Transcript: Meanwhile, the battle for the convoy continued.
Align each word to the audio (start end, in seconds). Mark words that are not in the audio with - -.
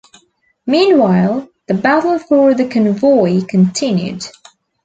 Meanwhile, 0.65 1.47
the 1.67 1.75
battle 1.75 2.17
for 2.17 2.55
the 2.55 2.67
convoy 2.67 3.45
continued. 3.45 4.25